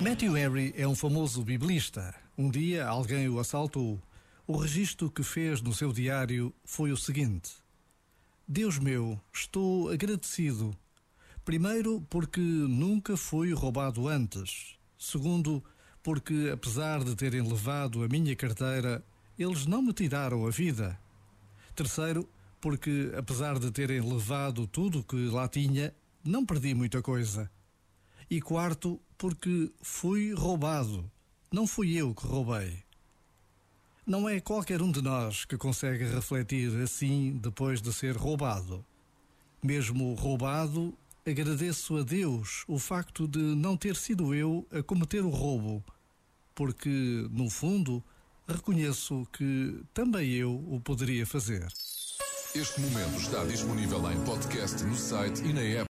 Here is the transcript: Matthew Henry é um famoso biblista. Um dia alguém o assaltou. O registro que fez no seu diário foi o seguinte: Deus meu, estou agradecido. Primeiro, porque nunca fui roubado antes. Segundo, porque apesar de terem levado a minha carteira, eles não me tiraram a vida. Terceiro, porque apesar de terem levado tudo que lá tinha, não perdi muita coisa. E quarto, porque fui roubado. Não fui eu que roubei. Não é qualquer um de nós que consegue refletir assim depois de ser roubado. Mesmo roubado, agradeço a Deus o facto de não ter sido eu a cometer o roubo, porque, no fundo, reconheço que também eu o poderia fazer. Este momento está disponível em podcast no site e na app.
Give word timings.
Matthew 0.00 0.36
Henry 0.36 0.74
é 0.76 0.86
um 0.86 0.94
famoso 0.94 1.42
biblista. 1.42 2.14
Um 2.36 2.50
dia 2.50 2.86
alguém 2.86 3.28
o 3.28 3.40
assaltou. 3.40 4.00
O 4.46 4.56
registro 4.58 5.10
que 5.10 5.22
fez 5.22 5.62
no 5.62 5.72
seu 5.72 5.90
diário 5.90 6.54
foi 6.64 6.92
o 6.92 6.96
seguinte: 6.96 7.50
Deus 8.46 8.78
meu, 8.78 9.18
estou 9.32 9.88
agradecido. 9.88 10.76
Primeiro, 11.44 12.00
porque 12.10 12.40
nunca 12.40 13.16
fui 13.16 13.54
roubado 13.54 14.06
antes. 14.06 14.76
Segundo, 14.98 15.64
porque 16.02 16.50
apesar 16.52 17.02
de 17.02 17.16
terem 17.16 17.42
levado 17.42 18.04
a 18.04 18.08
minha 18.08 18.36
carteira, 18.36 19.02
eles 19.38 19.64
não 19.64 19.80
me 19.80 19.94
tiraram 19.94 20.46
a 20.46 20.50
vida. 20.50 20.98
Terceiro, 21.74 22.28
porque 22.60 23.12
apesar 23.16 23.58
de 23.58 23.70
terem 23.70 24.00
levado 24.00 24.66
tudo 24.66 25.02
que 25.02 25.16
lá 25.28 25.48
tinha, 25.48 25.94
não 26.22 26.44
perdi 26.44 26.74
muita 26.74 27.00
coisa. 27.00 27.50
E 28.28 28.40
quarto, 28.40 29.00
porque 29.16 29.70
fui 29.80 30.32
roubado. 30.34 31.08
Não 31.52 31.66
fui 31.66 31.96
eu 31.96 32.12
que 32.12 32.26
roubei. 32.26 32.82
Não 34.04 34.28
é 34.28 34.40
qualquer 34.40 34.82
um 34.82 34.90
de 34.90 35.00
nós 35.00 35.44
que 35.44 35.56
consegue 35.56 36.04
refletir 36.04 36.70
assim 36.82 37.38
depois 37.42 37.80
de 37.80 37.92
ser 37.92 38.16
roubado. 38.16 38.84
Mesmo 39.62 40.14
roubado, 40.14 40.92
agradeço 41.24 41.96
a 41.96 42.02
Deus 42.02 42.64
o 42.66 42.78
facto 42.78 43.28
de 43.28 43.38
não 43.38 43.76
ter 43.76 43.96
sido 43.96 44.34
eu 44.34 44.66
a 44.72 44.82
cometer 44.82 45.24
o 45.24 45.30
roubo, 45.30 45.84
porque, 46.54 47.28
no 47.30 47.50
fundo, 47.50 48.02
reconheço 48.48 49.26
que 49.32 49.82
também 49.92 50.30
eu 50.32 50.54
o 50.68 50.80
poderia 50.80 51.26
fazer. 51.26 51.66
Este 52.54 52.80
momento 52.80 53.20
está 53.20 53.44
disponível 53.44 54.10
em 54.10 54.24
podcast 54.24 54.82
no 54.84 54.96
site 54.96 55.42
e 55.44 55.52
na 55.52 55.60
app. 55.60 55.84